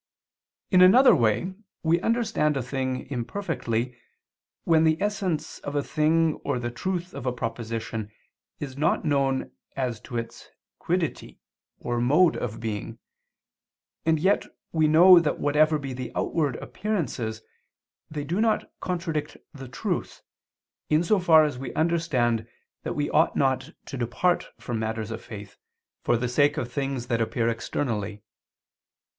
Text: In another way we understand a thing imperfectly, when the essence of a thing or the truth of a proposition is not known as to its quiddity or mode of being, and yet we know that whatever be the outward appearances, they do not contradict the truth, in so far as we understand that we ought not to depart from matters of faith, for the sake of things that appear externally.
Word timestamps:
In 0.71 0.81
another 0.81 1.13
way 1.15 1.53
we 1.83 2.01
understand 2.01 2.57
a 2.57 2.63
thing 2.63 3.07
imperfectly, 3.11 3.95
when 4.63 4.83
the 4.83 4.99
essence 4.99 5.59
of 5.59 5.75
a 5.75 5.83
thing 5.83 6.37
or 6.43 6.57
the 6.57 6.71
truth 6.71 7.13
of 7.13 7.27
a 7.27 7.31
proposition 7.31 8.11
is 8.59 8.75
not 8.75 9.05
known 9.05 9.51
as 9.75 9.99
to 9.99 10.17
its 10.17 10.49
quiddity 10.79 11.39
or 11.77 12.01
mode 12.01 12.35
of 12.35 12.59
being, 12.59 12.97
and 14.03 14.19
yet 14.19 14.47
we 14.71 14.87
know 14.87 15.19
that 15.19 15.37
whatever 15.37 15.77
be 15.77 15.93
the 15.93 16.11
outward 16.15 16.55
appearances, 16.55 17.43
they 18.09 18.23
do 18.23 18.41
not 18.41 18.71
contradict 18.79 19.37
the 19.53 19.67
truth, 19.67 20.23
in 20.89 21.03
so 21.03 21.19
far 21.19 21.43
as 21.45 21.59
we 21.59 21.75
understand 21.75 22.47
that 22.81 22.95
we 22.95 23.07
ought 23.11 23.35
not 23.35 23.69
to 23.85 23.97
depart 23.97 24.49
from 24.59 24.79
matters 24.79 25.11
of 25.11 25.23
faith, 25.23 25.57
for 26.03 26.17
the 26.17 26.27
sake 26.27 26.57
of 26.57 26.71
things 26.73 27.05
that 27.05 27.21
appear 27.21 27.47
externally. 27.47 28.23